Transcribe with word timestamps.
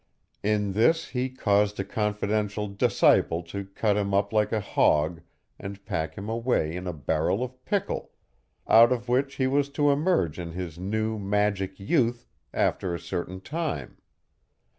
In 0.41 0.73
this 0.73 1.09
he 1.09 1.29
caused 1.29 1.79
a 1.79 1.83
confidential 1.83 2.67
disciple 2.67 3.43
to 3.43 3.65
cut 3.67 3.97
him 3.97 4.15
up 4.15 4.33
like 4.33 4.51
a 4.51 4.59
hog 4.59 5.21
and 5.59 5.85
pack 5.85 6.15
him 6.17 6.27
away 6.27 6.75
in 6.75 6.87
a 6.87 6.91
barrel 6.91 7.43
of 7.43 7.63
pickle, 7.65 8.09
out 8.67 8.91
of 8.91 9.07
which 9.09 9.35
he 9.35 9.45
was 9.45 9.69
to 9.69 9.91
emerge 9.91 10.39
in 10.39 10.53
his 10.53 10.79
new 10.79 11.19
magic 11.19 11.79
youth 11.79 12.25
after 12.51 12.95
a 12.95 12.99
certain 12.99 13.41
time. 13.41 13.97